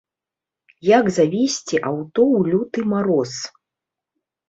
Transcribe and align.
Як 0.97 1.05
завесці 1.17 1.83
аўто 1.91 2.21
ў 2.37 2.57
люты 2.57 2.79
мароз. 2.97 3.31